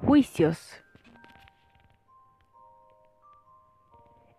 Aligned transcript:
Juicios. 0.00 0.80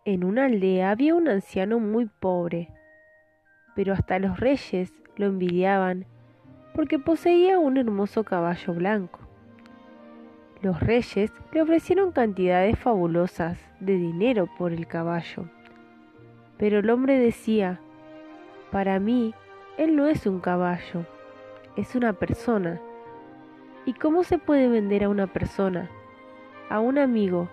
En 0.05 0.23
una 0.23 0.45
aldea 0.45 0.91
había 0.91 1.13
un 1.15 1.27
anciano 1.27 1.79
muy 1.79 2.05
pobre, 2.05 2.69
pero 3.75 3.91
hasta 3.91 4.19
los 4.19 4.39
reyes 4.39 4.93
lo 5.17 5.25
envidiaban 5.25 6.05
porque 6.73 6.97
poseía 6.97 7.59
un 7.59 7.75
hermoso 7.75 8.23
caballo 8.23 8.73
blanco. 8.73 9.19
Los 10.61 10.79
reyes 10.79 11.29
le 11.51 11.61
ofrecieron 11.61 12.13
cantidades 12.13 12.79
fabulosas 12.79 13.59
de 13.81 13.97
dinero 13.97 14.47
por 14.57 14.71
el 14.71 14.87
caballo, 14.87 15.49
pero 16.57 16.79
el 16.79 16.89
hombre 16.89 17.19
decía, 17.19 17.81
para 18.71 18.97
mí, 19.01 19.33
él 19.77 19.97
no 19.97 20.07
es 20.07 20.25
un 20.25 20.39
caballo, 20.39 21.05
es 21.75 21.95
una 21.95 22.13
persona 22.13 22.79
¿Y 23.85 23.93
cómo 23.93 24.23
se 24.23 24.37
puede 24.37 24.67
vender 24.67 25.03
a 25.03 25.09
una 25.09 25.27
persona, 25.27 25.89
a 26.69 26.79
un 26.79 26.97
amigo? 26.97 27.49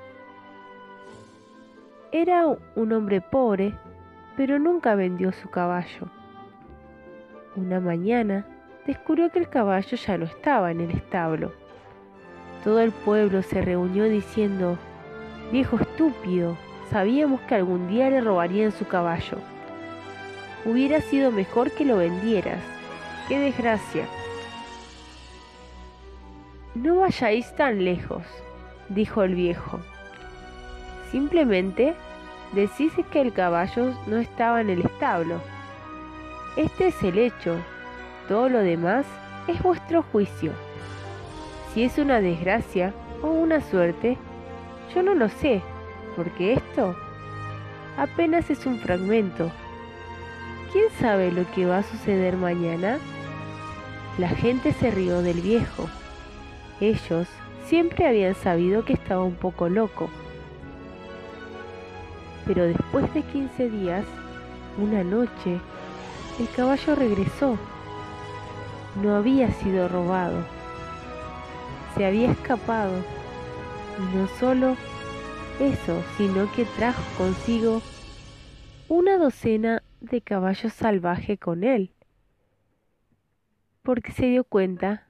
Era 2.13 2.47
un 2.75 2.93
hombre 2.93 3.21
pobre, 3.21 3.75
pero 4.37 4.59
nunca 4.59 4.95
vendió 4.95 5.33
su 5.33 5.49
caballo. 5.49 6.09
Una 7.55 7.81
mañana 7.81 8.47
descubrió 8.87 9.31
que 9.31 9.39
el 9.39 9.49
caballo 9.49 9.97
ya 9.97 10.19
no 10.19 10.25
estaba 10.27 10.71
en 10.71 10.81
el 10.81 10.91
establo. 10.91 11.53
Todo 12.65 12.81
el 12.81 12.93
pueblo 12.93 13.43
se 13.43 13.63
reunió 13.63 14.05
diciendo, 14.05 14.77
Viejo 15.53 15.77
estúpido, 15.77 16.57
sabíamos 16.91 17.41
que 17.43 17.55
algún 17.55 17.89
día 17.89 18.11
le 18.11 18.21
robarían 18.21 18.73
su 18.73 18.87
caballo. 18.87 19.39
Hubiera 20.65 21.01
sido 21.01 21.31
mejor 21.31 21.71
que 21.71 21.85
lo 21.85 21.97
vendieras. 21.97 22.61
¡Qué 23.29 23.39
desgracia! 23.39 24.05
No 26.77 26.97
vayáis 26.97 27.57
tan 27.57 27.83
lejos, 27.87 28.23
dijo 28.91 29.23
el 29.23 29.35
viejo. 29.35 29.81
Simplemente 31.11 31.95
decís 32.53 32.93
que 33.11 33.23
el 33.23 33.33
caballo 33.33 33.95
no 34.07 34.19
estaba 34.19 34.61
en 34.61 34.69
el 34.69 34.83
establo. 34.83 35.41
Este 36.59 36.89
es 36.89 37.03
el 37.03 37.19
hecho. 37.19 37.57
Todo 38.29 38.51
lo 38.51 38.59
demás 38.59 39.07
es 39.49 39.63
vuestro 39.63 40.03
juicio. 40.03 40.53
Si 41.73 41.83
es 41.83 41.97
una 41.97 42.21
desgracia 42.21 42.93
o 43.23 43.29
una 43.29 43.63
suerte, 43.63 44.19
yo 44.95 45.03
no 45.03 45.15
lo 45.15 45.31
sé, 45.31 45.63
porque 46.15 46.53
esto 46.53 46.95
apenas 47.97 48.51
es 48.51 48.67
un 48.67 48.81
fragmento. 48.81 49.51
¿Quién 50.73 50.91
sabe 51.01 51.33
lo 51.33 51.51
que 51.53 51.65
va 51.65 51.79
a 51.79 51.85
suceder 51.85 52.37
mañana? 52.37 52.99
La 54.19 54.29
gente 54.29 54.75
se 54.75 54.91
rió 54.91 55.23
del 55.23 55.41
viejo. 55.41 55.89
Ellos 56.81 57.27
siempre 57.67 58.07
habían 58.07 58.35
sabido 58.35 58.85
que 58.85 58.93
estaba 58.93 59.25
un 59.25 59.35
poco 59.35 59.69
loco. 59.69 60.11
Pero 62.45 62.65
después 62.65 63.13
de 63.15 63.23
15 63.23 63.71
días, 63.71 64.05
una 64.79 65.03
noche, 65.03 65.59
el 66.39 66.49
caballo 66.55 66.95
regresó. 66.95 67.59
No 69.03 69.17
había 69.17 69.51
sido 69.53 69.89
robado. 69.89 70.45
Se 71.95 72.05
había 72.05 72.31
escapado. 72.31 72.93
Y 73.99 74.17
no 74.17 74.29
solo 74.39 74.77
eso, 75.59 76.03
sino 76.19 76.53
que 76.53 76.67
trajo 76.77 77.03
consigo 77.17 77.81
una 78.89 79.17
docena 79.17 79.83
de 80.01 80.21
caballos 80.21 80.73
salvajes 80.75 81.39
con 81.41 81.65
él. 81.65 81.93
Porque 83.83 84.13
se 84.13 84.27
dio 84.27 84.45
cuenta 84.45 85.06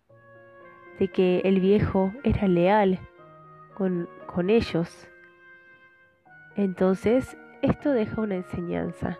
de 0.98 1.08
que 1.08 1.40
el 1.44 1.60
viejo 1.60 2.12
era 2.24 2.48
leal 2.48 2.98
con, 3.74 4.08
con 4.26 4.50
ellos. 4.50 5.08
Entonces, 6.56 7.36
esto 7.62 7.90
deja 7.90 8.20
una 8.20 8.36
enseñanza. 8.36 9.18